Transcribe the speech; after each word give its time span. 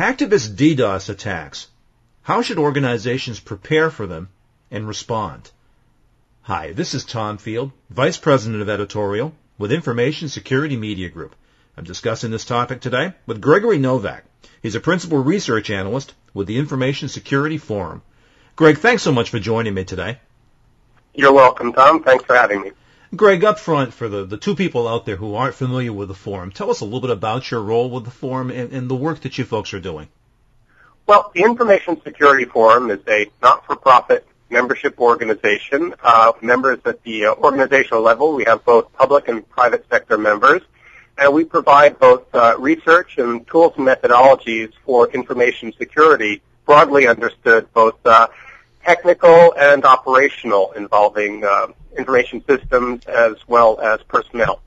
Hacktivist 0.00 0.56
DDoS 0.56 1.10
attacks. 1.10 1.68
How 2.22 2.40
should 2.40 2.56
organizations 2.56 3.38
prepare 3.38 3.90
for 3.90 4.06
them 4.06 4.30
and 4.70 4.88
respond? 4.88 5.50
Hi, 6.40 6.72
this 6.72 6.94
is 6.94 7.04
Tom 7.04 7.36
Field, 7.36 7.70
Vice 7.90 8.16
President 8.16 8.62
of 8.62 8.70
Editorial 8.70 9.34
with 9.58 9.70
Information 9.70 10.30
Security 10.30 10.78
Media 10.78 11.10
Group. 11.10 11.34
I'm 11.76 11.84
discussing 11.84 12.30
this 12.30 12.46
topic 12.46 12.80
today 12.80 13.12
with 13.26 13.42
Gregory 13.42 13.76
Novak. 13.76 14.24
He's 14.62 14.74
a 14.74 14.80
Principal 14.80 15.18
Research 15.18 15.68
Analyst 15.68 16.14
with 16.32 16.46
the 16.46 16.56
Information 16.56 17.08
Security 17.08 17.58
Forum. 17.58 18.00
Greg, 18.56 18.78
thanks 18.78 19.02
so 19.02 19.12
much 19.12 19.28
for 19.28 19.38
joining 19.38 19.74
me 19.74 19.84
today. 19.84 20.18
You're 21.12 21.34
welcome, 21.34 21.74
Tom. 21.74 22.02
Thanks 22.02 22.24
for 22.24 22.36
having 22.36 22.62
me. 22.62 22.72
Greg, 23.14 23.42
up 23.42 23.58
front, 23.58 23.92
for 23.92 24.08
the, 24.08 24.24
the 24.24 24.36
two 24.36 24.54
people 24.54 24.86
out 24.86 25.04
there 25.04 25.16
who 25.16 25.34
aren't 25.34 25.56
familiar 25.56 25.92
with 25.92 26.06
the 26.06 26.14
forum, 26.14 26.52
tell 26.52 26.70
us 26.70 26.80
a 26.80 26.84
little 26.84 27.00
bit 27.00 27.10
about 27.10 27.50
your 27.50 27.60
role 27.60 27.90
with 27.90 28.04
the 28.04 28.10
forum 28.10 28.50
and, 28.50 28.72
and 28.72 28.88
the 28.88 28.94
work 28.94 29.20
that 29.20 29.36
you 29.36 29.44
folks 29.44 29.74
are 29.74 29.80
doing. 29.80 30.08
Well, 31.06 31.32
the 31.34 31.42
Information 31.42 32.00
Security 32.02 32.44
Forum 32.44 32.88
is 32.88 33.00
a 33.08 33.28
not-for-profit 33.42 34.24
membership 34.48 35.00
organization. 35.00 35.92
Uh, 36.00 36.32
members 36.40 36.78
at 36.84 37.02
the 37.02 37.26
uh, 37.26 37.34
organizational 37.34 38.00
level, 38.00 38.32
we 38.32 38.44
have 38.44 38.64
both 38.64 38.92
public 38.92 39.26
and 39.26 39.48
private 39.48 39.84
sector 39.90 40.16
members, 40.16 40.62
and 41.18 41.34
we 41.34 41.44
provide 41.44 41.98
both 41.98 42.32
uh, 42.32 42.54
research 42.60 43.18
and 43.18 43.44
tools 43.48 43.72
and 43.76 43.88
methodologies 43.88 44.72
for 44.84 45.10
information 45.10 45.72
security, 45.76 46.42
broadly 46.64 47.08
understood, 47.08 47.72
both 47.72 47.96
uh, 48.06 48.28
technical 48.84 49.52
and 49.56 49.84
operational, 49.84 50.72
involving 50.72 51.44
uh, 51.44 51.68
information 51.96 52.44
systems 52.46 53.04
as 53.06 53.36
well 53.46 53.80
as 53.80 54.02
personnel. 54.04 54.60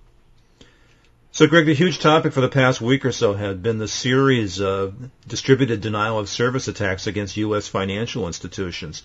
So, 1.32 1.48
Greg, 1.48 1.66
the 1.66 1.74
huge 1.74 1.98
topic 1.98 2.32
for 2.32 2.42
the 2.42 2.50
past 2.50 2.80
week 2.80 3.06
or 3.06 3.12
so 3.12 3.34
had 3.34 3.64
been 3.64 3.80
the 3.80 3.88
series 3.88 4.62
of 4.62 4.94
distributed 5.28 5.82
denial 5.82 6.20
of 6.20 6.30
service 6.30 6.68
attacks 6.68 7.08
against 7.08 7.38
U.S. 7.38 7.68
financial 7.68 8.28
institutions. 8.28 9.02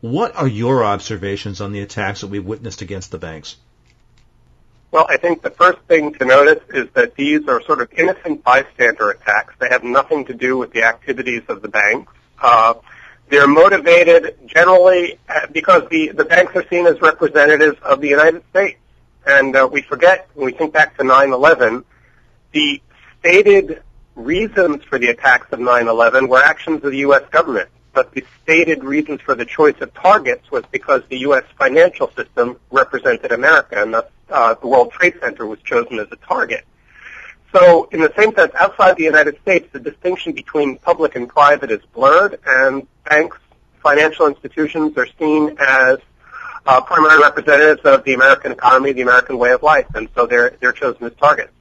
What 0.00 0.34
are 0.34 0.48
your 0.48 0.84
observations 0.84 1.60
on 1.60 1.70
the 1.70 1.80
attacks 1.80 2.22
that 2.22 2.26
we've 2.26 2.44
witnessed 2.44 2.82
against 2.82 3.12
the 3.12 3.18
banks? 3.18 3.56
Well, 4.90 5.06
I 5.08 5.16
think 5.18 5.42
the 5.42 5.50
first 5.50 5.78
thing 5.82 6.14
to 6.14 6.24
notice 6.24 6.62
is 6.70 6.88
that 6.94 7.14
these 7.14 7.46
are 7.46 7.62
sort 7.62 7.80
of 7.80 7.92
innocent 7.92 8.42
bystander 8.42 9.10
attacks. 9.10 9.54
They 9.60 9.68
have 9.68 9.84
nothing 9.84 10.24
to 10.24 10.34
do 10.34 10.58
with 10.58 10.72
the 10.72 10.82
activities 10.82 11.42
of 11.48 11.62
the 11.62 11.68
banks. 11.68 12.12
Uh, 12.40 12.74
they're 13.30 13.48
motivated 13.48 14.36
generally 14.46 15.18
uh, 15.28 15.46
because 15.52 15.88
the, 15.88 16.08
the 16.08 16.24
banks 16.24 16.54
are 16.56 16.66
seen 16.68 16.86
as 16.86 17.00
representatives 17.00 17.78
of 17.82 18.00
the 18.00 18.08
United 18.08 18.42
States. 18.50 18.78
And 19.26 19.54
uh, 19.54 19.68
we 19.70 19.82
forget, 19.82 20.28
when 20.34 20.46
we 20.46 20.52
think 20.52 20.72
back 20.72 20.96
to 20.98 21.04
9-11, 21.04 21.84
the 22.52 22.82
stated 23.20 23.82
reasons 24.16 24.82
for 24.84 24.98
the 24.98 25.08
attacks 25.08 25.52
of 25.52 25.60
9-11 25.60 26.28
were 26.28 26.42
actions 26.42 26.84
of 26.84 26.90
the 26.90 26.98
U.S. 26.98 27.22
government. 27.30 27.68
But 27.92 28.12
the 28.12 28.24
stated 28.42 28.84
reasons 28.84 29.20
for 29.20 29.34
the 29.34 29.44
choice 29.44 29.80
of 29.80 29.92
targets 29.94 30.50
was 30.50 30.64
because 30.70 31.02
the 31.08 31.18
U.S. 31.20 31.44
financial 31.58 32.10
system 32.12 32.56
represented 32.70 33.32
America, 33.32 33.82
and 33.82 33.94
thus 33.94 34.06
uh, 34.28 34.54
the 34.54 34.66
World 34.66 34.92
Trade 34.92 35.14
Center 35.20 35.46
was 35.46 35.60
chosen 35.60 35.98
as 35.98 36.06
a 36.12 36.16
target. 36.16 36.64
So 37.52 37.88
in 37.90 38.00
the 38.00 38.12
same 38.16 38.34
sense, 38.34 38.52
outside 38.54 38.96
the 38.96 39.04
United 39.04 39.40
States, 39.42 39.68
the 39.72 39.80
distinction 39.80 40.32
between 40.32 40.78
public 40.78 41.16
and 41.16 41.28
private 41.28 41.70
is 41.70 41.80
blurred, 41.92 42.38
and 42.46 42.86
banks, 43.04 43.38
financial 43.82 44.26
institutions 44.26 44.96
are 44.96 45.08
seen 45.18 45.56
as 45.58 45.98
uh, 46.66 46.80
primary 46.82 47.20
representatives 47.20 47.80
of 47.82 48.04
the 48.04 48.14
American 48.14 48.52
economy, 48.52 48.92
the 48.92 49.02
American 49.02 49.38
way 49.38 49.50
of 49.52 49.62
life, 49.62 49.86
and 49.94 50.08
so 50.14 50.26
they're 50.26 50.56
they're 50.60 50.72
chosen 50.72 51.04
as 51.04 51.14
targets. 51.14 51.52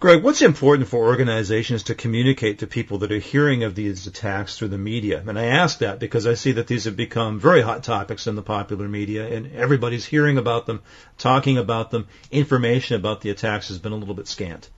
Greg, 0.00 0.24
what's 0.24 0.42
important 0.42 0.88
for 0.88 1.06
organizations 1.06 1.84
to 1.84 1.94
communicate 1.94 2.58
to 2.58 2.66
people 2.66 2.98
that 2.98 3.12
are 3.12 3.20
hearing 3.20 3.62
of 3.62 3.76
these 3.76 4.08
attacks 4.08 4.58
through 4.58 4.66
the 4.66 4.76
media? 4.76 5.22
And 5.24 5.38
I 5.38 5.44
ask 5.44 5.78
that 5.78 6.00
because 6.00 6.26
I 6.26 6.34
see 6.34 6.50
that 6.52 6.66
these 6.66 6.86
have 6.86 6.96
become 6.96 7.38
very 7.38 7.62
hot 7.62 7.84
topics 7.84 8.26
in 8.26 8.34
the 8.34 8.42
popular 8.42 8.88
media 8.88 9.28
and 9.28 9.54
everybody's 9.54 10.04
hearing 10.04 10.38
about 10.38 10.66
them, 10.66 10.82
talking 11.18 11.56
about 11.56 11.92
them. 11.92 12.08
Information 12.32 12.96
about 12.96 13.20
the 13.20 13.30
attacks 13.30 13.68
has 13.68 13.78
been 13.78 13.92
a 13.92 13.96
little 13.96 14.16
bit 14.16 14.26
scant. 14.26 14.68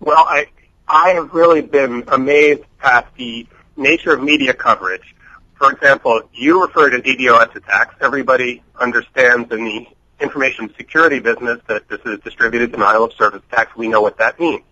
Well, 0.00 0.24
I 0.28 0.46
I 0.86 1.10
have 1.10 1.34
really 1.34 1.60
been 1.60 2.04
amazed 2.08 2.62
at 2.82 3.12
the 3.16 3.46
nature 3.76 4.12
of 4.12 4.22
media 4.22 4.54
coverage. 4.54 5.14
For 5.56 5.70
example, 5.72 6.22
you 6.32 6.62
refer 6.62 6.90
to 6.90 6.98
DDoS 7.00 7.54
attacks. 7.56 7.94
Everybody 8.00 8.62
understands 8.80 9.52
in 9.52 9.64
the 9.64 9.86
information 10.20 10.72
security 10.76 11.18
business 11.18 11.60
that 11.66 11.88
this 11.88 12.00
is 12.06 12.20
distributed 12.20 12.72
denial 12.72 13.04
of 13.04 13.12
service 13.12 13.42
attacks. 13.52 13.76
We 13.76 13.88
know 13.88 14.00
what 14.00 14.18
that 14.18 14.40
means. 14.40 14.62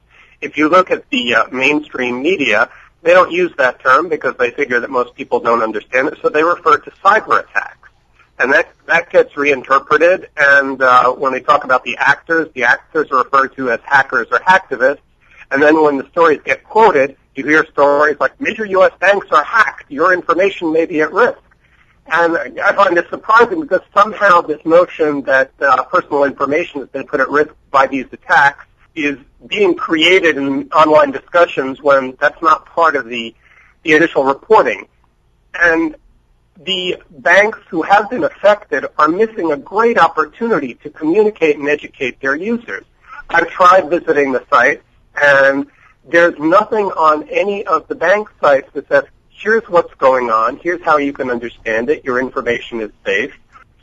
If 0.41 0.57
you 0.57 0.69
look 0.69 0.91
at 0.91 1.09
the 1.11 1.35
uh, 1.35 1.49
mainstream 1.51 2.23
media, 2.23 2.71
they 3.03 3.13
don't 3.13 3.31
use 3.31 3.53
that 3.59 3.81
term 3.81 4.09
because 4.09 4.37
they 4.39 4.51
figure 4.51 4.81
that 4.81 4.91
most 4.91 5.15
people 5.15 5.41
don't 5.41 5.63
understand 5.63 6.09
it, 6.09 6.19
so 6.23 6.29
they 6.29 6.43
refer 6.43 6.79
to 6.79 6.91
cyber 7.05 7.41
attacks. 7.41 7.89
And 8.39 8.53
that, 8.53 8.69
that 8.87 9.11
gets 9.11 9.37
reinterpreted, 9.37 10.29
and 10.37 10.83
uh, 10.83 11.13
when 11.13 11.33
they 11.33 11.41
talk 11.41 11.65
about 11.65 11.85
the 11.85 11.97
actors, 11.97 12.49
the 12.55 12.65
actors 12.65 13.11
are 13.11 13.23
referred 13.23 13.57
to 13.57 13.71
as 13.71 13.81
hackers 13.85 14.27
or 14.31 14.39
hacktivists, 14.41 14.99
and 15.51 15.63
then 15.63 15.83
when 15.83 15.99
the 15.99 16.09
stories 16.11 16.41
get 16.45 16.65
quoted, 16.65 17.17
you 17.35 17.45
hear 17.47 17.67
stories 17.67 18.17
like 18.19 18.41
major 18.41 18.65
U.S. 18.65 18.93
banks 18.99 19.29
are 19.31 19.45
hacked. 19.45 19.91
Your 19.91 20.13
information 20.13 20.73
may 20.73 20.87
be 20.87 21.01
at 21.03 21.13
risk. 21.13 21.39
And 22.07 22.37
I 22.61 22.73
find 22.73 22.97
this 22.97 23.09
surprising 23.11 23.61
because 23.61 23.83
somehow 23.93 24.41
this 24.41 24.65
notion 24.65 25.23
that 25.23 25.51
uh, 25.61 25.83
personal 25.85 26.25
information 26.25 26.81
has 26.81 26.89
been 26.89 27.07
put 27.07 27.21
at 27.21 27.29
risk 27.29 27.55
by 27.71 27.87
these 27.87 28.07
attacks 28.13 28.65
is 28.95 29.19
being 29.47 29.75
created 29.75 30.37
in 30.37 30.71
online 30.71 31.11
discussions 31.11 31.83
when 31.83 32.17
that's 32.21 32.41
not 32.41 32.65
part 32.67 32.97
of 32.97 33.07
the, 33.07 33.35
the 33.83 33.93
initial 33.93 34.25
reporting. 34.25 34.89
And 35.55 35.97
the 36.65 37.03
banks 37.11 37.59
who 37.69 37.83
have 37.83 38.09
been 38.09 38.25
affected 38.25 38.87
are 38.99 39.09
missing 39.09 39.53
a 39.53 39.57
great 39.57 39.99
opportunity 39.99 40.75
to 40.75 40.91
communicate 40.91 41.57
and 41.57 41.69
educate 41.69 42.21
their 42.21 42.35
users. 42.35 42.85
I've 43.29 43.49
tried 43.49 43.91
visiting 43.91 44.33
the 44.33 44.45
site 44.49 44.83
and 45.23 45.67
there's 46.09 46.39
nothing 46.39 46.87
on 46.87 47.29
any 47.29 47.67
of 47.67 47.89
the 47.89 47.95
bank 47.95 48.29
sites 48.41 48.69
that 48.75 48.89
says, 48.89 49.05
here's 49.29 49.69
what's 49.69 49.93
going 49.95 50.31
on, 50.31 50.57
here's 50.59 50.83
how 50.83 50.97
you 50.99 51.13
can 51.13 51.31
understand 51.31 51.91
it, 51.91 52.05
your 52.05 52.21
information 52.21 52.81
is 52.81 52.91
safe. 53.05 53.35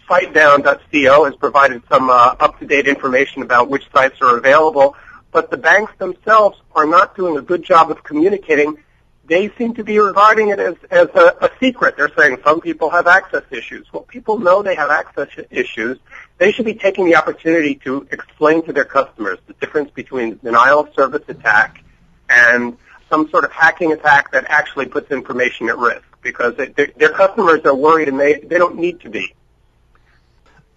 SiteDown.co 0.10 1.26
has 1.26 1.36
provided 1.36 1.82
some 1.90 2.10
uh, 2.10 2.36
up-to-date 2.40 2.88
information 2.88 3.42
about 3.42 3.70
which 3.70 3.90
sites 3.92 4.22
are 4.22 4.38
available, 4.38 4.96
but 5.32 5.50
the 5.50 5.58
banks 5.58 5.94
themselves 5.98 6.60
are 6.76 6.86
not 6.86 7.16
doing 7.16 7.38
a 7.38 7.42
good 7.42 7.64
job 7.64 7.90
of 7.90 8.04
communicating. 8.04 8.78
They 9.26 9.50
seem 9.58 9.74
to 9.76 9.84
be 9.84 10.00
regarding 10.00 10.50
it 10.50 10.60
as, 10.60 10.76
as 10.92 11.08
a, 11.16 11.38
a 11.42 11.50
secret. 11.60 11.96
They're 11.96 12.12
saying 12.18 12.40
some 12.44 12.60
people 12.60 12.90
have 12.90 13.08
access 13.08 13.44
issues. 13.52 13.88
Well, 13.94 14.04
people 14.04 14.38
know 14.38 14.62
they 14.64 14.76
have 14.76 14.90
access 14.90 15.30
issues. 15.50 15.98
They 16.38 16.52
should 16.52 16.66
be 16.66 16.74
taking 16.74 17.06
the 17.06 17.16
opportunity 17.16 17.76
to 17.86 18.06
explain 18.12 18.66
to 18.66 18.74
their 18.74 18.86
customers 18.86 19.40
the 19.48 19.54
difference 19.54 19.92
between 19.92 20.40
denial 20.44 20.82
of 20.82 20.94
service 20.94 21.24
attack 21.30 21.84
and 22.30 22.78
some 23.10 23.30
sort 23.30 23.46
of 23.46 23.52
hacking 23.52 23.94
attack 23.94 24.32
that 24.32 24.46
actually 24.50 24.88
puts 24.88 25.12
information 25.12 25.70
at 25.70 25.78
risk 25.78 26.04
because 26.22 26.56
their 26.56 27.10
customers 27.10 27.62
are 27.66 27.76
worried 27.76 28.08
and 28.08 28.20
they, 28.20 28.40
they 28.40 28.58
don't 28.58 28.76
need 28.76 29.02
to 29.02 29.10
be. 29.10 29.34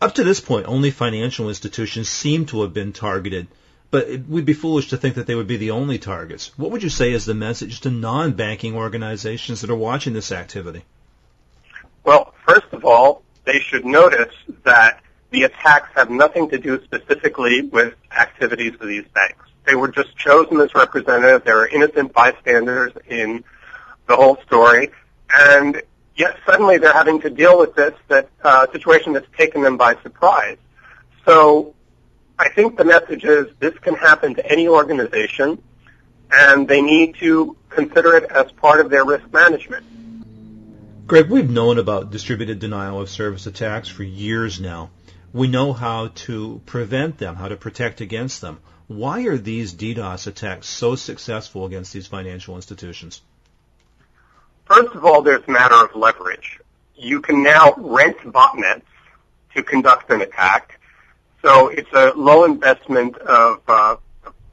Up 0.01 0.15
to 0.17 0.25
this 0.25 0.41
point, 0.41 0.67
only 0.69 0.91
financial 0.91 1.49
institutions 1.49 2.09
seem 2.09 2.45
to 2.47 2.63
have 2.63 2.75
been 2.75 2.93
targeted, 2.93 3.47
but 3.91 4.09
it 4.09 4.29
would 4.29 4.45
be 4.45 4.53
foolish 4.53 4.89
to 4.91 4.97
think 4.97 5.15
that 5.15 5.27
they 5.27 5.35
would 5.35 5.47
be 5.47 5.57
the 5.57 5.71
only 5.71 5.99
targets. 5.99 6.57
What 6.59 6.71
would 6.71 6.83
you 6.83 6.89
say 6.89 7.13
is 7.13 7.25
the 7.25 7.35
message 7.35 7.81
to 7.83 7.91
non-banking 7.91 8.75
organizations 8.75 9.61
that 9.61 9.71
are 9.71 9.77
watching 9.77 10.13
this 10.13 10.33
activity? 10.33 10.85
Well, 12.05 12.35
first 12.47 12.67
of 12.73 12.85
all, 12.85 13.23
they 13.45 13.61
should 13.61 13.85
notice 13.85 14.35
that 14.65 15.01
the 15.31 15.45
attacks 15.45 15.89
have 15.95 16.11
nothing 16.11 16.49
to 16.51 16.59
do 16.59 16.83
specifically 16.85 17.63
with 17.63 17.95
activities 18.17 18.75
of 18.81 18.87
these 18.87 19.05
banks. 19.15 19.45
They 19.65 19.75
were 19.75 19.89
just 19.89 20.17
chosen 20.17 20.61
as 20.61 20.75
representatives. 20.75 21.45
They 21.45 21.53
were 21.53 21.67
innocent 21.67 22.13
bystanders 22.13 22.93
in 23.09 23.45
the 24.07 24.17
whole 24.17 24.39
story. 24.47 24.91
And 25.35 25.83
yet 26.15 26.39
suddenly 26.47 26.79
they're 26.79 26.93
having 26.93 27.21
to 27.23 27.31
deal 27.31 27.59
with 27.59 27.75
this 27.75 27.95
that 28.09 28.29
uh, 28.43 28.67
situation 28.73 29.13
that's 29.13 29.27
taken 29.37 29.63
them 29.63 29.77
by 29.77 29.97
surprise. 30.03 30.59
So 31.25 31.75
I 32.39 32.49
think 32.51 32.77
the 32.77 32.85
message 32.85 33.25
is 33.25 33.47
this 33.61 33.77
can 33.79 33.95
happen 33.95 34.35
to 34.35 34.47
any 34.51 34.69
organization, 34.69 35.63
and 36.31 36.69
they 36.69 36.83
need 36.83 37.17
to 37.17 37.57
consider 37.71 38.17
it 38.17 38.25
as 38.25 38.53
part 38.53 38.81
of 38.81 38.91
their 38.91 39.05
risk 39.05 39.33
management. 39.33 39.87
Greg, 41.07 41.31
we've 41.31 41.49
known 41.49 41.79
about 41.79 42.11
distributed 42.11 42.59
denial 42.59 43.01
of 43.01 43.09
service 43.09 43.47
attacks 43.47 43.89
for 43.89 44.03
years 44.03 44.61
now. 44.61 44.91
We 45.33 45.49
know 45.49 45.73
how 45.73 46.09
to 46.27 46.61
prevent 46.67 47.19
them, 47.19 47.37
how 47.37 47.49
to 47.49 47.57
protect 47.57 48.01
against 48.01 48.41
them. 48.41 48.59
Why 48.89 49.23
are 49.27 49.37
these 49.37 49.75
DDoS 49.75 50.27
attacks 50.27 50.67
so 50.67 50.95
successful 50.95 51.67
against 51.67 51.93
these 51.93 52.07
financial 52.07 52.57
institutions? 52.57 53.21
First 54.65 54.95
of 54.95 55.05
all, 55.05 55.23
there's 55.23 55.43
a 55.47 55.51
matter 55.51 55.75
of 55.75 55.95
leverage. 55.95 56.61
You 56.97 57.21
can 57.21 57.43
now 57.43 57.75
rent 57.77 58.19
botnets 58.19 58.83
to 59.55 59.63
conduct 59.63 60.11
an 60.11 60.23
attack. 60.23 60.81
So 61.47 61.69
it's 61.69 61.93
a 61.93 62.13
low 62.17 62.45
investment 62.45 63.17
of 63.19 63.61
uh, 63.69 63.97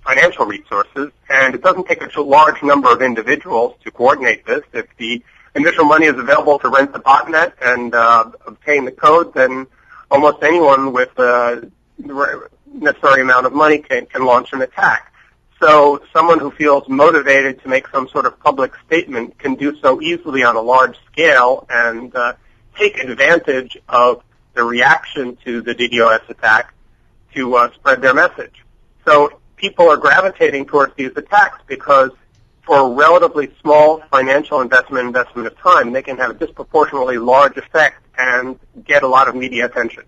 financial 0.06 0.46
resources, 0.46 1.10
and 1.28 1.56
it 1.56 1.64
doesn't 1.64 1.88
take 1.88 2.04
a 2.04 2.22
large 2.22 2.62
number 2.62 2.94
of 2.94 3.02
individuals 3.02 3.74
to 3.84 3.90
coordinate 3.90 4.46
this. 4.46 4.62
If 4.74 4.86
the 4.98 5.24
initial 5.56 5.86
money 5.86 6.06
is 6.06 6.16
available 6.16 6.60
to 6.60 6.70
rent 6.70 6.94
the 6.94 7.00
botnet 7.00 7.54
and 7.64 7.96
uh, 7.96 8.30
obtain 8.46 8.86
the 8.86 8.92
code, 8.92 9.34
then 9.34 9.66
almost 10.12 10.44
anyone 10.44 10.94
with 10.94 11.10
uh, 11.18 11.62
the 11.98 12.50
necessary 12.72 13.24
amount 13.24 13.48
of 13.48 13.54
money 13.54 13.80
can, 13.80 14.06
can 14.06 14.24
launch 14.24 14.54
an 14.54 14.62
attack. 14.62 15.12
So 15.60 16.00
someone 16.14 16.38
who 16.38 16.52
feels 16.52 16.88
motivated 16.88 17.64
to 17.64 17.70
make 17.70 17.88
some 17.88 18.08
sort 18.10 18.28
of 18.28 18.40
public 18.40 18.72
statement 18.86 19.40
can 19.40 19.56
do 19.56 19.76
so 19.80 20.00
easily 20.00 20.44
on 20.44 20.56
a 20.56 20.62
large 20.62 21.00
scale 21.12 21.66
and 21.72 22.16
uh, 22.16 22.34
take 22.78 23.00
advantage 23.00 23.80
of 23.90 24.22
the 24.54 24.64
reaction 24.64 25.36
to 25.44 25.64
the 25.64 25.74
DDoS 25.74 26.30
attack 26.30 26.73
to 27.36 27.56
uh, 27.56 27.74
spread 27.74 28.02
their 28.02 28.14
message. 28.14 28.64
So 29.06 29.40
people 29.56 29.90
are 29.90 29.98
gravitating 29.98 30.66
towards 30.66 30.96
these 30.96 31.12
attacks 31.16 31.60
because 31.68 32.12
for 32.64 32.80
a 32.80 32.90
relatively 32.90 33.54
small 33.62 34.02
financial 34.12 34.62
investment, 34.62 35.08
investment 35.08 35.48
of 35.48 35.58
time, 35.58 35.92
they 35.92 36.02
can 36.02 36.18
have 36.18 36.32
a 36.32 36.34
disproportionately 36.34 37.18
large 37.18 37.58
effect 37.58 38.04
and 38.18 38.60
get 38.86 39.04
a 39.04 39.08
lot 39.08 39.28
of 39.28 39.36
media 39.36 39.66
attention. 39.66 40.04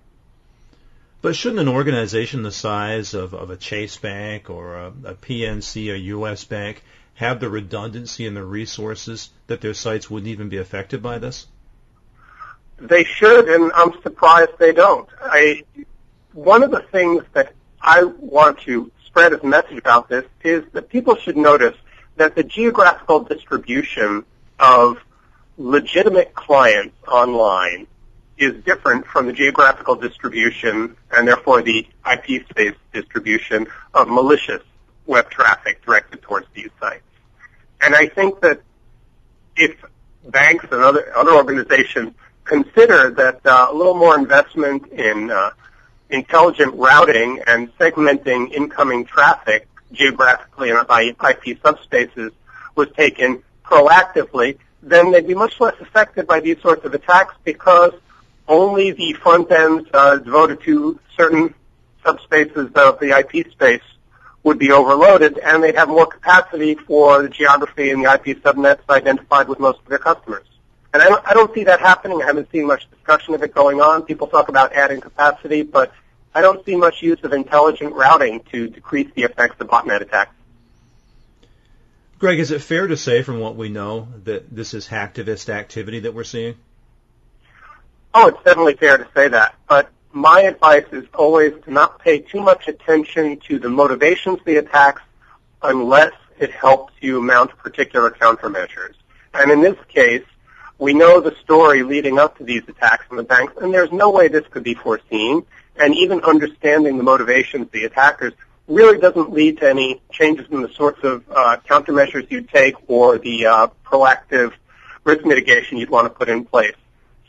But 1.21 1.35
shouldn't 1.35 1.59
an 1.59 1.67
organization 1.67 2.43
the 2.43 2.51
size 2.51 3.13
of, 3.13 3.33
of 3.33 3.49
a 3.49 3.57
Chase 3.57 3.97
Bank 3.97 4.49
or 4.49 4.75
a, 4.75 4.87
a 4.87 5.15
PNC 5.15 5.91
or 5.91 5.95
U.S. 5.95 6.43
Bank 6.43 6.83
have 7.15 7.39
the 7.39 7.49
redundancy 7.49 8.27
and 8.27 8.37
the 8.37 8.43
resources 8.43 9.31
that 9.47 9.61
their 9.61 9.73
sites 9.73 10.09
wouldn't 10.09 10.29
even 10.29 10.49
be 10.49 10.57
affected 10.57 11.01
by 11.01 11.17
this? 11.17 11.47
They 12.77 13.05
should, 13.05 13.47
and 13.47 13.71
I'm 13.73 13.99
surprised 14.01 14.51
they 14.59 14.73
don't. 14.73 15.07
I, 15.21 15.63
one 16.35 16.63
of 16.63 16.71
the 16.71 16.81
things 16.81 17.23
that 17.33 17.53
I 17.81 18.03
want 18.03 18.59
to 18.61 18.91
spread 19.05 19.33
as 19.33 19.39
a 19.41 19.47
message 19.47 19.77
about 19.77 20.09
this 20.09 20.25
is 20.43 20.63
that 20.73 20.89
people 20.89 21.15
should 21.15 21.37
notice 21.37 21.75
that 22.17 22.35
the 22.35 22.43
geographical 22.43 23.21
distribution 23.21 24.25
of 24.59 24.97
legitimate 25.57 26.35
clients 26.35 26.95
online 27.07 27.87
is 28.37 28.53
different 28.65 29.05
from 29.05 29.27
the 29.27 29.33
geographical 29.33 29.95
distribution 29.95 30.97
and 31.11 31.25
therefore 31.25 31.61
the 31.61 31.87
IP 32.11 32.45
space 32.49 32.75
distribution 32.91 33.65
of 33.93 34.09
malicious 34.09 34.61
web 35.05 35.29
traffic 35.29 35.83
directed 35.85 36.21
towards 36.21 36.47
these 36.53 36.69
sites. 36.81 37.01
And 37.79 37.95
I 37.95 38.07
think 38.07 38.41
that 38.41 38.61
if 39.55 39.73
banks 40.27 40.65
and 40.69 40.81
other 40.81 41.15
other 41.15 41.31
organizations 41.31 42.13
consider 42.43 43.09
that 43.11 43.39
uh, 43.45 43.67
a 43.69 43.73
little 43.73 43.93
more 43.93 44.17
investment 44.17 44.87
in 44.87 45.31
uh, 45.31 45.51
intelligent 46.09 46.73
routing 46.75 47.41
and 47.47 47.75
segmenting 47.77 48.51
incoming 48.51 49.05
traffic 49.05 49.67
geographically 49.91 50.69
and 50.69 50.87
by 50.87 51.03
IP 51.03 51.61
subspaces 51.61 52.31
was 52.75 52.89
taken 52.95 53.41
proactively, 53.63 54.57
then 54.81 55.11
they'd 55.11 55.27
be 55.27 55.33
much 55.33 55.59
less 55.59 55.75
affected 55.79 56.27
by 56.27 56.39
these 56.39 56.61
sorts 56.61 56.85
of 56.85 56.93
attacks 56.93 57.33
because 57.43 57.93
only 58.47 58.91
the 58.91 59.13
front 59.13 59.51
ends 59.51 59.89
uh, 59.93 60.17
devoted 60.17 60.61
to 60.61 60.99
certain 61.17 61.53
subspaces 62.03 62.73
of 62.75 62.99
the 62.99 63.17
IP 63.17 63.51
space 63.51 63.81
would 64.43 64.59
be 64.59 64.71
overloaded, 64.71 65.39
and 65.39 65.63
they'd 65.63 65.75
have 65.75 65.89
more 65.89 66.05
capacity 66.05 66.75
for 66.75 67.23
the 67.23 67.29
geography 67.29 67.89
and 67.89 68.05
the 68.05 68.13
IP 68.13 68.39
subnets 68.43 68.79
identified 68.89 69.47
with 69.47 69.59
most 69.59 69.79
of 69.79 69.87
their 69.87 69.97
customers. 69.97 70.45
And 70.95 71.03
I 71.03 71.09
don't, 71.09 71.27
I 71.27 71.33
don't 71.33 71.53
see 71.53 71.65
that 71.65 71.81
happening. 71.81 72.21
I 72.21 72.25
haven't 72.25 72.49
seen 72.53 72.67
much 72.67 72.89
discussion 72.89 73.33
of 73.33 73.43
it 73.43 73.53
going 73.53 73.81
on. 73.81 74.03
People 74.03 74.27
talk 74.27 74.47
about 74.47 74.71
adding 74.71 75.01
capacity, 75.01 75.61
but 75.61 75.91
I 76.33 76.39
don't 76.39 76.65
see 76.65 76.77
much 76.77 77.01
use 77.01 77.21
of 77.23 77.33
intelligent 77.33 77.93
routing 77.93 78.39
to 78.53 78.69
decrease 78.69 79.11
the 79.13 79.23
effects 79.23 79.59
of 79.59 79.67
botnet 79.67 79.99
attacks. 79.99 80.33
Greg, 82.17 82.39
is 82.39 82.51
it 82.51 82.61
fair 82.61 82.87
to 82.87 82.95
say 82.95 83.23
from 83.23 83.41
what 83.41 83.57
we 83.57 83.67
know 83.67 84.07
that 84.23 84.55
this 84.55 84.73
is 84.73 84.87
hacktivist 84.87 85.49
activity 85.49 85.99
that 85.99 86.13
we're 86.13 86.23
seeing? 86.23 86.55
Oh, 88.13 88.29
it's 88.29 88.41
definitely 88.45 88.75
fair 88.75 88.97
to 88.97 89.07
say 89.13 89.27
that. 89.27 89.55
But 89.67 89.89
my 90.13 90.43
advice 90.43 90.85
is 90.93 91.03
always 91.13 91.61
to 91.65 91.71
not 91.71 91.99
pay 91.99 92.19
too 92.19 92.39
much 92.39 92.69
attention 92.69 93.41
to 93.49 93.59
the 93.59 93.67
motivations 93.67 94.39
of 94.39 94.45
the 94.45 94.55
attacks 94.55 95.01
unless 95.61 96.13
it 96.39 96.51
helps 96.51 96.93
you 97.01 97.21
mount 97.21 97.51
particular 97.57 98.11
countermeasures. 98.11 98.93
And 99.33 99.51
in 99.51 99.59
this 99.59 99.75
case, 99.89 100.23
we 100.77 100.93
know 100.93 101.21
the 101.21 101.35
story 101.43 101.83
leading 101.83 102.19
up 102.19 102.37
to 102.37 102.43
these 102.43 102.63
attacks 102.67 103.05
in 103.09 103.17
the 103.17 103.23
banks, 103.23 103.53
and 103.61 103.73
there's 103.73 103.91
no 103.91 104.09
way 104.09 104.27
this 104.27 104.45
could 104.49 104.63
be 104.63 104.73
foreseen. 104.73 105.45
And 105.77 105.95
even 105.95 106.21
understanding 106.23 106.97
the 106.97 107.03
motivations 107.03 107.63
of 107.63 107.71
the 107.71 107.85
attackers 107.85 108.33
really 108.67 108.97
doesn't 108.97 109.31
lead 109.31 109.59
to 109.59 109.69
any 109.69 110.01
changes 110.11 110.47
in 110.51 110.61
the 110.61 110.69
sorts 110.69 111.03
of 111.03 111.23
uh, 111.29 111.57
countermeasures 111.69 112.29
you'd 112.31 112.49
take 112.49 112.75
or 112.87 113.17
the 113.17 113.45
uh, 113.45 113.67
proactive 113.85 114.53
risk 115.03 115.25
mitigation 115.25 115.77
you'd 115.77 115.89
want 115.89 116.05
to 116.05 116.09
put 116.09 116.29
in 116.29 116.45
place. 116.45 116.75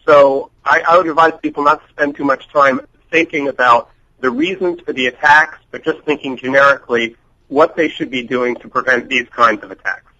So 0.06 0.50
I, 0.64 0.82
I 0.88 0.96
would 0.96 1.08
advise 1.08 1.34
people 1.42 1.64
not 1.64 1.82
to 1.82 1.88
spend 1.90 2.16
too 2.16 2.24
much 2.24 2.48
time 2.48 2.80
thinking 3.10 3.48
about 3.48 3.90
the 4.20 4.30
reasons 4.30 4.80
for 4.80 4.92
the 4.92 5.06
attacks, 5.06 5.58
but 5.70 5.84
just 5.84 6.00
thinking 6.04 6.36
generically 6.36 7.16
what 7.48 7.76
they 7.76 7.88
should 7.88 8.10
be 8.10 8.22
doing 8.22 8.56
to 8.56 8.68
prevent 8.68 9.08
these 9.08 9.28
kinds 9.28 9.62
of 9.62 9.70
attacks. 9.70 10.10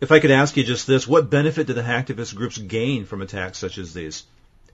If 0.00 0.12
I 0.12 0.20
could 0.20 0.30
ask 0.30 0.56
you 0.56 0.64
just 0.64 0.86
this, 0.86 1.06
what 1.06 1.28
benefit 1.28 1.66
do 1.66 1.74
the 1.74 1.82
hacktivist 1.82 2.34
groups 2.34 2.56
gain 2.56 3.04
from 3.04 3.20
attacks 3.20 3.58
such 3.58 3.76
as 3.76 3.92
these? 3.92 4.24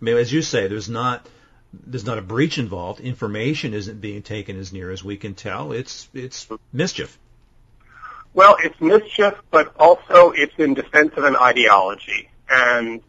I 0.00 0.04
mean, 0.04 0.16
as 0.16 0.32
you 0.32 0.42
say, 0.42 0.68
there's 0.68 0.88
not 0.88 1.26
there's 1.72 2.06
not 2.06 2.18
a 2.18 2.22
breach 2.22 2.58
involved. 2.58 3.00
Information 3.00 3.74
isn't 3.74 4.00
being 4.00 4.22
taken 4.22 4.58
as 4.58 4.72
near 4.72 4.90
as 4.90 5.02
we 5.02 5.16
can 5.16 5.34
tell. 5.34 5.72
It's 5.72 6.08
it's 6.14 6.46
mischief. 6.72 7.18
Well, 8.34 8.56
it's 8.62 8.80
mischief, 8.80 9.34
but 9.50 9.74
also 9.78 10.30
it's 10.30 10.54
in 10.58 10.74
defense 10.74 11.12
of 11.16 11.24
an 11.24 11.36
ideology. 11.36 12.28
And 12.48 13.00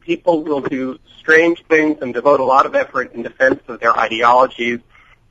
people 0.00 0.44
will 0.44 0.60
do 0.60 0.98
strange 1.18 1.64
things 1.68 1.98
and 2.02 2.12
devote 2.12 2.38
a 2.38 2.44
lot 2.44 2.66
of 2.66 2.74
effort 2.74 3.14
in 3.14 3.22
defense 3.22 3.60
of 3.68 3.80
their 3.80 3.96
ideologies, 3.98 4.80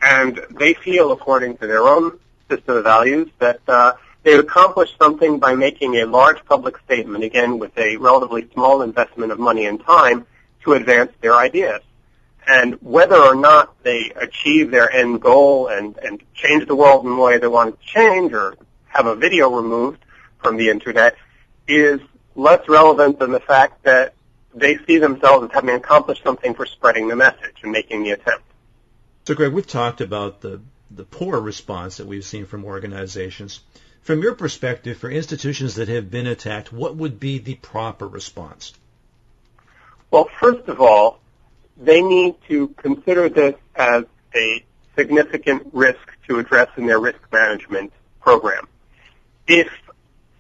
and 0.02 0.42
they 0.50 0.74
feel, 0.74 1.12
according 1.12 1.58
to 1.58 1.68
their 1.68 1.88
own 1.88 2.20
system 2.50 2.78
of 2.78 2.84
values, 2.84 3.30
that 3.40 3.62
uh, 3.68 3.94
they've 4.24 4.40
accomplished 4.40 4.96
something 4.98 5.40
by 5.40 5.56
making 5.56 5.96
a 5.96 6.06
large 6.06 6.44
public 6.46 6.78
statement, 6.80 7.24
again 7.24 7.60
with 7.60 7.78
a 7.78 7.98
relatively 7.98 8.48
small 8.54 8.82
investment 8.82 9.32
of 9.32 9.40
money 9.40 9.66
and 9.66 9.84
time, 9.84 10.26
to 10.64 10.74
advance 10.74 11.12
their 11.22 11.36
ideas. 11.36 11.82
And 12.48 12.76
whether 12.82 13.18
or 13.18 13.36
not 13.36 13.82
they 13.84 14.12
achieve 14.16 14.72
their 14.72 14.92
end 14.92 15.22
goal 15.22 15.68
and, 15.68 15.98
and 15.98 16.22
change 16.34 16.68
the 16.68 16.76
world 16.76 17.06
in 17.06 17.12
the 17.12 17.22
way 17.22 17.38
they 17.38 17.48
want 17.48 17.80
to 17.80 17.86
change 17.86 18.34
or 18.34 18.56
have 18.88 19.06
a 19.06 19.16
video 19.16 19.50
removed 19.50 20.04
from 20.42 20.58
the 20.58 20.70
internet 20.70 21.16
is 21.68 22.00
less 22.36 22.68
relevant 22.68 23.20
than 23.20 23.32
the 23.32 23.40
fact 23.40 23.84
that 23.84 24.14
they 24.54 24.78
see 24.86 24.98
themselves 24.98 25.46
as 25.46 25.52
having 25.54 25.76
accomplished 25.76 26.24
something 26.24 26.54
for 26.54 26.66
spreading 26.66 27.08
the 27.08 27.16
message 27.16 27.56
and 27.64 27.72
making 27.72 28.04
the 28.04 28.12
attempt. 28.12 28.44
So, 29.26 29.36
Greg, 29.36 29.54
we've 29.54 29.68
talked 29.68 30.02
about 30.02 30.42
the, 30.42 30.62
the 30.90 31.04
poor 31.04 31.40
response 31.40 31.98
that 31.98 32.08
we've 32.08 32.26
seen 32.26 32.46
from 32.46 32.66
organizations. 32.66 33.62
From 34.02 34.24
your 34.24 34.34
perspective, 34.34 34.98
for 34.98 35.12
institutions 35.12 35.76
that 35.76 35.88
have 35.88 36.10
been 36.10 36.26
attacked, 36.26 36.74
what 36.74 36.96
would 36.96 37.20
be 37.20 37.38
the 37.38 37.56
proper 37.56 38.08
response? 38.08 38.74
Well, 40.10 40.28
first 40.40 40.68
of 40.68 40.82
all, 40.82 41.20
they 41.78 42.02
need 42.02 42.36
to 42.48 42.70
consider 42.70 43.30
this 43.30 43.56
as 43.76 44.06
a 44.36 44.66
significant 44.96 45.68
risk 45.72 46.00
to 46.28 46.40
address 46.40 46.70
in 46.78 46.88
their 46.88 47.00
risk 47.00 47.20
management 47.32 47.94
program. 48.20 48.68
If 49.48 49.70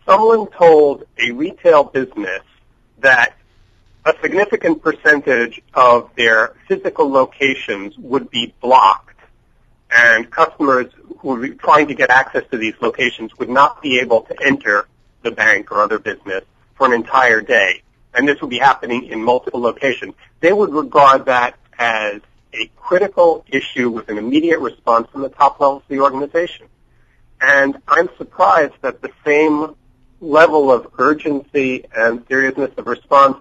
someone 0.05 0.47
told 0.47 1.05
a 1.17 1.31
retail 1.31 1.83
business 1.83 2.41
that 2.99 3.35
a 4.05 4.13
significant 4.21 4.81
percentage 4.81 5.61
of 5.73 6.09
their 6.15 6.55
physical 6.67 7.09
locations 7.11 7.97
would 7.97 8.31
be 8.31 8.53
blocked 8.59 9.10
and 9.91 10.29
customers 10.31 10.87
who 11.19 11.29
were 11.29 11.47
trying 11.49 11.87
to 11.87 11.93
get 11.93 12.09
access 12.09 12.43
to 12.51 12.57
these 12.57 12.73
locations 12.81 13.37
would 13.37 13.49
not 13.49 13.81
be 13.81 13.99
able 13.99 14.21
to 14.21 14.35
enter 14.43 14.87
the 15.21 15.31
bank 15.31 15.71
or 15.71 15.81
other 15.81 15.99
business 15.99 16.43
for 16.75 16.87
an 16.87 16.93
entire 16.93 17.41
day. 17.41 17.83
And 18.13 18.27
this 18.27 18.41
would 18.41 18.49
be 18.49 18.59
happening 18.59 19.05
in 19.05 19.23
multiple 19.23 19.61
locations. 19.61 20.13
They 20.39 20.51
would 20.51 20.73
regard 20.73 21.25
that 21.25 21.55
as 21.77 22.21
a 22.53 22.69
critical 22.75 23.45
issue 23.47 23.89
with 23.89 24.09
an 24.09 24.17
immediate 24.17 24.59
response 24.59 25.07
from 25.11 25.21
the 25.21 25.29
top 25.29 25.59
levels 25.59 25.83
of 25.83 25.87
the 25.89 26.01
organization. 26.01 26.67
And 27.39 27.77
I'm 27.87 28.09
surprised 28.17 28.73
that 28.81 29.01
the 29.01 29.11
same 29.25 29.75
level 30.19 30.71
of 30.71 30.87
urgency 30.97 31.85
and 31.95 32.23
seriousness 32.27 32.71
of 32.77 32.87
response 32.87 33.37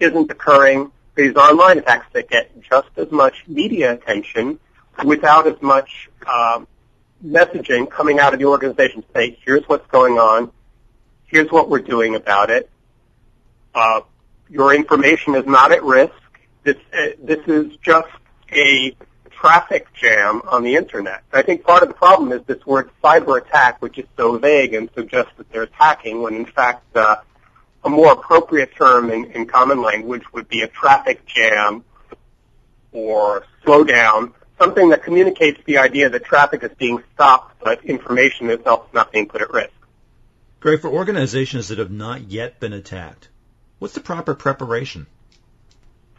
isn't 0.00 0.30
occurring 0.30 0.92
for 1.14 1.22
these 1.22 1.36
online 1.36 1.78
attacks 1.78 2.06
that 2.12 2.30
get 2.30 2.60
just 2.62 2.88
as 2.96 3.10
much 3.10 3.44
media 3.46 3.92
attention 3.92 4.58
without 5.04 5.46
as 5.46 5.60
much 5.60 6.08
uh, 6.26 6.60
messaging 7.24 7.90
coming 7.90 8.18
out 8.18 8.32
of 8.32 8.38
the 8.38 8.46
organization 8.46 9.02
to 9.02 9.08
say, 9.14 9.38
here's 9.44 9.64
what's 9.64 9.86
going 9.88 10.18
on, 10.18 10.50
here's 11.26 11.50
what 11.50 11.68
we're 11.68 11.78
doing 11.80 12.14
about 12.14 12.50
it, 12.50 12.70
uh, 13.74 14.00
your 14.48 14.74
information 14.74 15.34
is 15.34 15.46
not 15.46 15.72
at 15.72 15.82
risk, 15.82 16.12
this, 16.64 16.76
uh, 16.92 17.08
this 17.22 17.40
is 17.46 17.76
just 17.82 18.08
a 18.52 18.94
traffic 19.30 19.86
jam 19.94 20.42
on 20.48 20.64
the 20.64 20.74
internet. 20.74 21.22
I 21.32 21.42
think 21.42 21.62
part 21.64 21.82
of 21.82 21.88
the 21.88 21.94
problem 21.94 22.32
is 22.32 22.40
this 22.46 22.64
word 22.66 22.90
cyber 23.02 23.40
attack, 23.40 23.80
which 23.80 23.98
is 23.98 24.06
so 24.16 24.36
vague 24.38 24.74
and 24.74 24.90
suggests 24.94 25.32
that 25.36 25.50
they're 25.52 25.62
attacking 25.62 26.22
when 26.22 26.34
in 26.34 26.46
fact 26.46 26.96
uh, 26.96 27.16
a 27.84 27.88
more 27.88 28.12
appropriate 28.12 28.74
term 28.74 29.10
in, 29.10 29.26
in 29.32 29.46
common 29.46 29.80
language 29.80 30.22
would 30.32 30.48
be 30.48 30.62
a 30.62 30.68
traffic 30.68 31.24
jam 31.26 31.84
or 32.90 33.44
slowdown, 33.64 34.32
something 34.58 34.90
that 34.90 35.02
communicates 35.02 35.60
the 35.64 35.78
idea 35.78 36.10
that 36.10 36.24
traffic 36.24 36.62
is 36.62 36.72
being 36.78 37.02
stopped 37.14 37.60
but 37.62 37.84
information 37.84 38.50
itself 38.50 38.86
is 38.88 38.94
not 38.94 39.12
being 39.12 39.26
put 39.26 39.42
at 39.42 39.52
risk. 39.52 39.72
Greg, 40.60 40.80
for 40.80 40.88
organizations 40.88 41.68
that 41.68 41.78
have 41.78 41.90
not 41.90 42.30
yet 42.30 42.58
been 42.58 42.72
attacked, 42.72 43.28
what's 43.78 43.94
the 43.94 44.00
proper 44.00 44.34
preparation? 44.34 45.06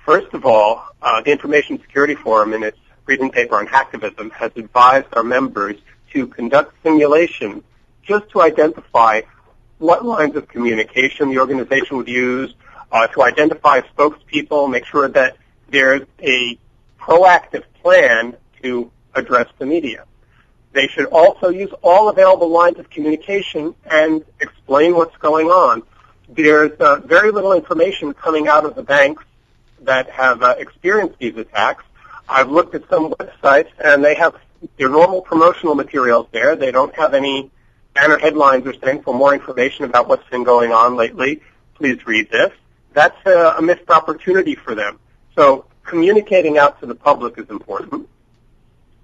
First 0.05 0.33
of 0.33 0.45
all, 0.45 0.85
uh, 1.01 1.21
the 1.21 1.31
Information 1.31 1.79
Security 1.81 2.15
Forum 2.15 2.53
in 2.53 2.63
its 2.63 2.77
recent 3.05 3.33
paper 3.33 3.57
on 3.57 3.67
hacktivism 3.67 4.31
has 4.31 4.51
advised 4.55 5.07
our 5.13 5.23
members 5.23 5.75
to 6.13 6.27
conduct 6.27 6.73
simulations 6.83 7.63
just 8.03 8.29
to 8.31 8.41
identify 8.41 9.21
what 9.77 10.05
lines 10.05 10.35
of 10.35 10.47
communication 10.47 11.29
the 11.29 11.39
organization 11.39 11.97
would 11.97 12.07
use, 12.07 12.53
uh, 12.91 13.07
to 13.07 13.23
identify 13.23 13.81
spokespeople, 13.81 14.69
make 14.69 14.85
sure 14.85 15.07
that 15.07 15.37
there's 15.69 16.01
a 16.21 16.57
proactive 16.99 17.63
plan 17.81 18.35
to 18.61 18.91
address 19.15 19.47
the 19.57 19.65
media. 19.65 20.05
They 20.71 20.87
should 20.87 21.05
also 21.07 21.49
use 21.49 21.71
all 21.81 22.09
available 22.09 22.49
lines 22.49 22.77
of 22.77 22.89
communication 22.89 23.73
and 23.89 24.23
explain 24.39 24.95
what's 24.95 25.17
going 25.17 25.47
on. 25.47 25.83
There's 26.27 26.79
uh, 26.79 26.99
very 26.99 27.31
little 27.31 27.53
information 27.53 28.13
coming 28.13 28.47
out 28.47 28.65
of 28.65 28.75
the 28.75 28.83
banks 28.83 29.23
that 29.81 30.09
have 30.11 30.43
uh, 30.43 30.55
experienced 30.59 31.17
these 31.19 31.35
attacks. 31.37 31.83
I've 32.27 32.51
looked 32.51 32.75
at 32.75 32.87
some 32.89 33.11
websites 33.11 33.69
and 33.83 34.03
they 34.03 34.13
have 34.15 34.35
their 34.77 34.89
normal 34.89 35.21
promotional 35.21 35.73
materials 35.73 36.27
there. 36.31 36.55
They 36.55 36.71
don't 36.71 36.93
have 36.95 37.13
any 37.13 37.49
banner 37.93 38.19
headlines 38.19 38.67
or 38.67 38.73
saying 38.83 39.01
for 39.01 39.13
more 39.13 39.33
information 39.33 39.85
about 39.85 40.07
what's 40.07 40.27
been 40.29 40.43
going 40.43 40.71
on 40.71 40.95
lately, 40.95 41.41
please 41.75 42.05
read 42.05 42.29
this. 42.29 42.51
That's 42.93 43.17
a, 43.25 43.55
a 43.57 43.61
missed 43.61 43.89
opportunity 43.89 44.55
for 44.55 44.75
them. 44.75 44.99
So 45.35 45.65
communicating 45.89 46.57
out 46.57 46.79
to 46.79 46.85
the 46.85 46.95
public 46.95 47.37
is 47.37 47.49
important. 47.49 48.07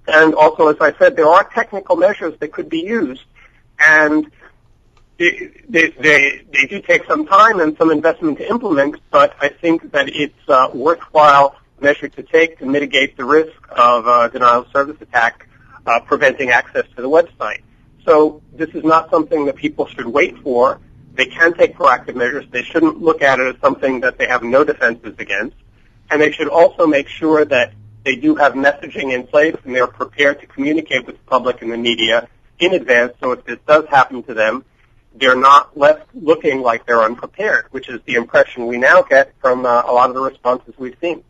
And 0.08 0.36
also, 0.36 0.68
as 0.68 0.77
I 0.80 0.94
said, 1.00 1.15
there 1.15 1.27
are 1.27 1.44
technical 1.44 1.96
measures 1.96 2.38
that 2.39 2.51
could 2.51 2.70
be 2.70 2.82
used, 2.82 3.24
and 3.80 4.32
they, 5.18 5.51
they, 5.68 5.89
they, 5.89 6.46
they 6.54 6.65
do 6.68 6.82
take 6.82 7.06
some 7.06 7.25
time 7.25 7.60
and 7.60 7.75
some 7.77 7.89
investment 7.89 8.38
to 8.38 8.50
implement, 8.50 8.98
but 9.10 9.36
I 9.42 9.50
think 9.50 9.92
that 9.94 10.10
it's 10.10 10.48
a 10.48 10.70
worthwhile 10.75 11.56
measure 11.80 12.08
to 12.08 12.24
take 12.24 12.60
to 12.60 12.65
mitigate 12.65 13.18
the 13.18 13.25
risk 13.25 13.58
of 13.70 14.06
a 14.08 14.30
denial 14.30 14.62
of 14.62 14.68
service 14.72 14.98
attack 15.01 15.48
uh, 15.86 16.00
preventing 16.01 16.50
access 16.50 16.86
to 16.96 17.01
the 17.01 17.10
website. 17.10 17.62
So 18.06 18.42
this 18.54 18.70
is 18.70 18.84
not 18.84 19.10
something 19.10 19.46
that 19.46 19.56
people 19.56 19.88
should 19.88 20.06
wait 20.06 20.38
for. 20.39 20.80
They 21.15 21.25
can 21.25 21.54
take 21.54 21.75
proactive 21.75 22.15
measures. 22.15 22.46
They 22.51 22.62
shouldn't 22.62 23.01
look 23.01 23.22
at 23.22 23.39
it 23.39 23.56
as 23.56 23.62
something 23.62 24.01
that 24.01 24.18
they 24.18 24.27
have 24.27 24.44
no 24.44 24.63
defenses 24.63 25.15
against. 25.18 25.56
And 26.10 26.22
they 26.22 26.32
should 26.32 26.50
also 26.50 26.88
make 26.88 27.08
sure 27.08 27.44
that 27.46 27.74
they 28.04 28.16
do 28.16 28.36
have 28.36 28.54
messaging 28.54 29.12
in 29.12 29.26
place 29.26 29.56
and 29.64 29.76
they're 29.76 29.88
prepared 29.88 30.40
to 30.42 30.48
communicate 30.48 31.06
with 31.06 31.18
the 31.18 31.24
public 31.24 31.62
and 31.62 31.72
the 31.72 31.78
media 31.78 32.30
in 32.60 32.74
advance 32.74 33.14
so 33.20 33.32
if 33.32 33.44
this 33.46 33.60
does 33.68 33.86
happen 33.90 34.24
to 34.24 34.34
them, 34.34 34.64
they're 35.16 35.36
not 35.36 35.78
left 35.78 36.08
looking 36.14 36.62
like 36.62 36.86
they're 36.86 37.02
unprepared, 37.02 37.66
which 37.72 37.90
is 37.90 38.02
the 38.06 38.16
impression 38.16 38.68
we 38.68 38.78
now 38.78 39.02
get 39.02 39.34
from 39.42 39.66
uh, 39.66 39.84
a 39.86 39.92
lot 39.92 40.10
of 40.10 40.16
the 40.16 40.22
responses 40.22 40.74
we've 40.78 40.98
seen. 41.02 41.24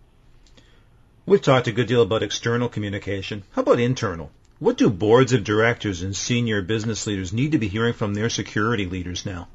We've 1.25 1.41
talked 1.41 1.67
a 1.67 1.71
good 1.71 1.87
deal 1.87 2.01
about 2.01 2.23
external 2.23 2.69
communication. 2.69 3.43
How 3.51 3.61
about 3.61 3.79
internal? 3.79 4.31
What 4.59 4.77
do 4.77 4.89
boards 4.89 5.33
of 5.33 5.43
directors 5.43 6.01
and 6.01 6.15
senior 6.15 6.61
business 6.61 7.05
leaders 7.07 7.33
need 7.33 7.51
to 7.51 7.57
be 7.57 7.67
hearing 7.67 7.93
from 7.93 8.13
their 8.13 8.29
security 8.29 8.85
leaders 8.85 9.25
now? 9.25 9.47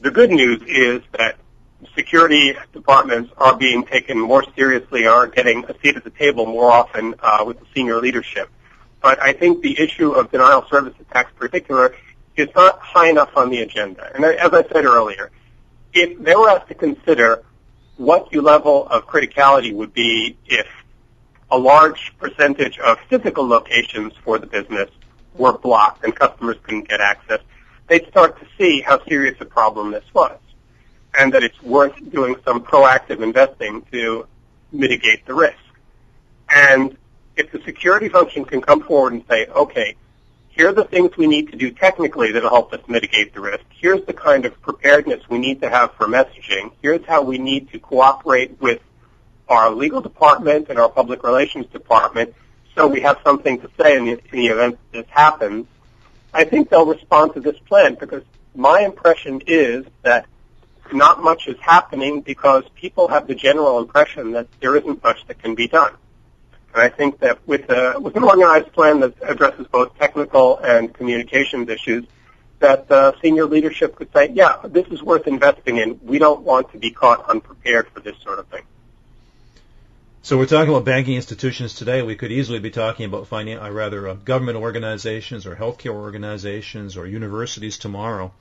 The 0.00 0.10
good 0.10 0.30
news 0.30 0.62
is 0.66 1.02
that 1.12 1.36
security 1.94 2.54
departments 2.72 3.32
are 3.36 3.56
being 3.56 3.84
taken 3.84 4.18
more 4.18 4.44
seriously, 4.54 5.06
are 5.06 5.26
getting 5.26 5.64
a 5.64 5.78
seat 5.80 5.96
at 5.96 6.04
the 6.04 6.10
table 6.10 6.46
more 6.46 6.70
often 6.70 7.14
uh, 7.20 7.44
with 7.46 7.58
the 7.60 7.66
senior 7.74 8.00
leadership. 8.00 8.48
But 9.00 9.20
I 9.20 9.32
think 9.32 9.62
the 9.62 9.78
issue 9.78 10.12
of 10.12 10.30
denial 10.30 10.60
of 10.60 10.68
service 10.68 10.94
attacks 11.00 11.32
in 11.32 11.38
particular 11.38 11.94
is 12.36 12.48
not 12.54 12.78
high 12.78 13.10
enough 13.10 13.30
on 13.36 13.50
the 13.50 13.60
agenda. 13.60 14.10
And 14.14 14.24
as 14.24 14.52
I 14.52 14.62
said 14.68 14.84
earlier, 14.84 15.30
if 15.92 16.18
they 16.22 16.34
were 16.34 16.48
asked 16.48 16.68
to 16.68 16.74
consider 16.74 17.42
what 17.96 18.30
the 18.30 18.40
level 18.40 18.88
of 18.88 19.06
criticality 19.06 19.74
would 19.74 19.92
be 19.92 20.36
if 20.46 20.66
a 21.50 21.58
large 21.58 22.14
percentage 22.18 22.78
of 22.78 22.98
physical 23.10 23.46
locations 23.46 24.14
for 24.24 24.38
the 24.38 24.46
business 24.46 24.88
were 25.34 25.52
blocked 25.58 26.04
and 26.04 26.14
customers 26.14 26.56
couldn't 26.62 26.88
get 26.88 27.00
access, 27.00 27.40
they'd 27.88 28.06
start 28.08 28.38
to 28.40 28.46
see 28.56 28.80
how 28.80 29.04
serious 29.04 29.36
a 29.40 29.44
problem 29.44 29.90
this 29.90 30.04
was 30.14 30.38
and 31.14 31.32
that 31.34 31.42
it's 31.42 31.60
worth 31.62 31.94
doing 32.10 32.36
some 32.44 32.62
proactive 32.62 33.22
investing 33.22 33.82
to 33.92 34.26
mitigate 34.72 35.26
the 35.26 35.34
risk. 35.34 35.58
And 36.48 36.96
if 37.36 37.50
the 37.52 37.60
security 37.64 38.08
function 38.08 38.44
can 38.44 38.60
come 38.60 38.82
forward 38.82 39.12
and 39.12 39.24
say, 39.28 39.46
okay, 39.46 39.96
here 40.48 40.68
are 40.68 40.72
the 40.72 40.84
things 40.84 41.16
we 41.16 41.26
need 41.26 41.50
to 41.50 41.56
do 41.56 41.70
technically 41.70 42.32
that 42.32 42.42
will 42.42 42.50
help 42.50 42.72
us 42.72 42.80
mitigate 42.86 43.32
the 43.34 43.40
risk. 43.40 43.64
Here's 43.70 44.04
the 44.04 44.12
kind 44.12 44.44
of 44.44 44.60
preparedness 44.60 45.28
we 45.28 45.38
need 45.38 45.60
to 45.62 45.70
have 45.70 45.94
for 45.94 46.06
messaging. 46.06 46.72
Here's 46.82 47.04
how 47.06 47.22
we 47.22 47.38
need 47.38 47.70
to 47.72 47.78
cooperate 47.78 48.60
with 48.60 48.80
our 49.48 49.70
legal 49.70 50.00
department 50.00 50.68
and 50.68 50.78
our 50.78 50.88
public 50.88 51.22
relations 51.22 51.66
department 51.66 52.34
so 52.74 52.86
we 52.86 53.00
have 53.00 53.18
something 53.24 53.60
to 53.60 53.70
say 53.78 53.96
in 53.96 54.04
the, 54.06 54.12
in 54.12 54.20
the 54.32 54.46
event 54.46 54.78
this 54.92 55.06
happens, 55.10 55.66
I 56.32 56.44
think 56.44 56.70
they'll 56.70 56.86
respond 56.86 57.34
to 57.34 57.40
this 57.40 57.58
plan 57.58 57.96
because 57.96 58.22
my 58.54 58.80
impression 58.80 59.42
is 59.46 59.84
that 60.02 60.26
not 60.92 61.22
much 61.22 61.48
is 61.48 61.58
happening 61.60 62.20
because 62.20 62.64
people 62.74 63.08
have 63.08 63.26
the 63.26 63.34
general 63.34 63.78
impression 63.78 64.32
that 64.32 64.48
there 64.60 64.76
isn't 64.76 65.02
much 65.02 65.26
that 65.26 65.42
can 65.42 65.54
be 65.54 65.68
done. 65.68 65.94
And 66.74 66.82
I 66.82 66.88
think 66.88 67.18
that 67.20 67.46
with, 67.46 67.68
a, 67.70 67.98
with 68.00 68.16
an 68.16 68.24
organized 68.24 68.72
plan 68.72 69.00
that 69.00 69.14
addresses 69.22 69.66
both 69.66 69.96
technical 69.98 70.58
and 70.58 70.92
communications 70.92 71.68
issues, 71.68 72.06
that 72.60 72.90
uh, 72.90 73.12
senior 73.20 73.44
leadership 73.44 73.96
could 73.96 74.12
say, 74.12 74.30
yeah, 74.32 74.56
this 74.64 74.86
is 74.88 75.02
worth 75.02 75.26
investing 75.26 75.76
in. 75.76 76.00
We 76.02 76.18
don't 76.18 76.42
want 76.42 76.72
to 76.72 76.78
be 76.78 76.90
caught 76.90 77.28
unprepared 77.28 77.88
for 77.88 78.00
this 78.00 78.16
sort 78.22 78.38
of 78.38 78.46
thing. 78.46 78.62
So 80.24 80.38
we're 80.38 80.46
talking 80.46 80.72
about 80.72 80.84
banking 80.84 81.16
institutions 81.16 81.74
today. 81.74 82.00
We 82.02 82.14
could 82.14 82.30
easily 82.30 82.60
be 82.60 82.70
talking 82.70 83.06
about 83.06 83.28
finan- 83.28 83.60
uh, 83.60 83.70
rather 83.72 84.06
uh, 84.06 84.14
government 84.14 84.56
organizations 84.56 85.46
or 85.46 85.56
healthcare 85.56 85.94
organizations 85.94 86.96
or 86.96 87.06
universities 87.08 87.76
tomorrow. 87.76 88.32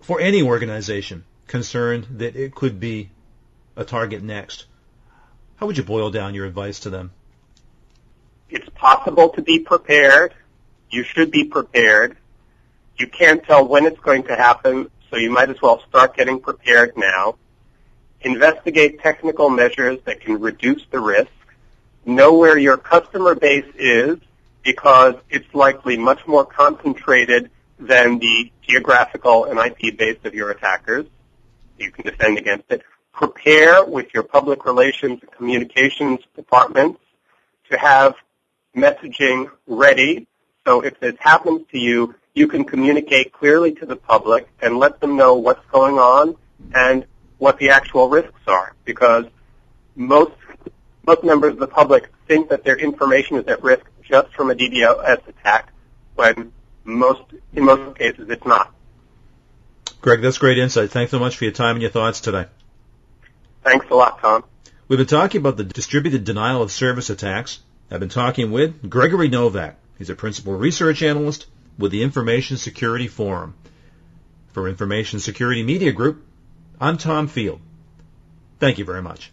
For 0.00 0.18
any 0.18 0.42
organization 0.42 1.24
concerned 1.48 2.06
that 2.18 2.36
it 2.36 2.54
could 2.54 2.78
be 2.78 3.10
a 3.76 3.84
target 3.84 4.22
next, 4.22 4.66
how 5.56 5.66
would 5.66 5.76
you 5.76 5.82
boil 5.82 6.10
down 6.10 6.34
your 6.34 6.46
advice 6.46 6.80
to 6.80 6.90
them? 6.90 7.10
It's 8.48 8.68
possible 8.74 9.30
to 9.30 9.42
be 9.42 9.58
prepared. 9.58 10.34
You 10.90 11.02
should 11.02 11.30
be 11.30 11.44
prepared. 11.44 12.16
You 12.96 13.08
can't 13.08 13.42
tell 13.42 13.66
when 13.66 13.86
it's 13.86 14.00
going 14.00 14.24
to 14.24 14.36
happen, 14.36 14.90
so 15.10 15.16
you 15.16 15.30
might 15.30 15.50
as 15.50 15.60
well 15.60 15.82
start 15.88 16.16
getting 16.16 16.40
prepared 16.40 16.96
now 16.96 17.36
investigate 18.22 19.00
technical 19.00 19.48
measures 19.48 19.98
that 20.04 20.20
can 20.20 20.40
reduce 20.40 20.84
the 20.90 21.00
risk, 21.00 21.30
know 22.04 22.34
where 22.36 22.58
your 22.58 22.76
customer 22.76 23.34
base 23.34 23.70
is 23.76 24.18
because 24.62 25.14
it's 25.30 25.52
likely 25.54 25.96
much 25.96 26.26
more 26.26 26.44
concentrated 26.44 27.50
than 27.78 28.18
the 28.18 28.50
geographical 28.66 29.44
and 29.44 29.58
IP 29.58 29.96
base 29.96 30.18
of 30.24 30.34
your 30.34 30.50
attackers. 30.50 31.06
You 31.78 31.90
can 31.90 32.04
defend 32.04 32.38
against 32.38 32.70
it. 32.70 32.82
Prepare 33.12 33.84
with 33.84 34.12
your 34.14 34.22
public 34.22 34.64
relations 34.64 35.20
and 35.22 35.30
communications 35.32 36.20
departments 36.36 37.00
to 37.70 37.78
have 37.78 38.14
messaging 38.76 39.50
ready. 39.66 40.26
So 40.66 40.80
if 40.80 40.98
this 41.00 41.14
happens 41.18 41.62
to 41.72 41.78
you, 41.78 42.14
you 42.34 42.46
can 42.46 42.64
communicate 42.64 43.32
clearly 43.32 43.72
to 43.72 43.86
the 43.86 43.96
public 43.96 44.48
and 44.60 44.78
let 44.78 45.00
them 45.00 45.16
know 45.16 45.34
what's 45.34 45.64
going 45.70 45.98
on 45.98 46.36
and 46.74 47.04
what 47.38 47.58
the 47.58 47.70
actual 47.70 48.08
risks 48.08 48.40
are 48.46 48.74
because 48.84 49.24
most 49.96 50.32
most 51.06 51.24
members 51.24 51.52
of 51.52 51.58
the 51.58 51.66
public 51.66 52.10
think 52.26 52.50
that 52.50 52.64
their 52.64 52.76
information 52.76 53.36
is 53.36 53.46
at 53.46 53.62
risk 53.62 53.86
just 54.02 54.32
from 54.34 54.50
a 54.50 54.54
DDoS 54.54 55.26
attack 55.26 55.72
when 56.16 56.52
most 56.84 57.22
in 57.54 57.64
most 57.64 57.96
cases 57.98 58.28
it's 58.28 58.44
not. 58.44 58.74
Greg, 60.00 60.22
that's 60.22 60.38
great 60.38 60.58
insight. 60.58 60.90
Thanks 60.90 61.10
so 61.10 61.18
much 61.18 61.36
for 61.36 61.44
your 61.44 61.52
time 61.52 61.76
and 61.76 61.82
your 61.82 61.90
thoughts 61.90 62.20
today. 62.20 62.46
Thanks 63.64 63.86
a 63.90 63.94
lot, 63.94 64.20
Tom. 64.20 64.44
We've 64.86 64.98
been 64.98 65.06
talking 65.06 65.40
about 65.40 65.56
the 65.56 65.64
distributed 65.64 66.24
denial 66.24 66.62
of 66.62 66.70
service 66.70 67.10
attacks. 67.10 67.58
I've 67.90 68.00
been 68.00 68.08
talking 68.08 68.50
with 68.50 68.88
Gregory 68.88 69.28
Novak. 69.28 69.76
He's 69.98 70.10
a 70.10 70.14
principal 70.14 70.54
research 70.54 71.02
analyst 71.02 71.46
with 71.78 71.92
the 71.92 72.02
Information 72.02 72.56
Security 72.56 73.08
Forum. 73.08 73.54
For 74.52 74.68
Information 74.68 75.20
Security 75.20 75.62
Media 75.62 75.92
Group, 75.92 76.24
I'm 76.80 76.96
Tom 76.96 77.28
Field. 77.28 77.60
Thank 78.58 78.78
you 78.78 78.84
very 78.84 79.02
much. 79.02 79.30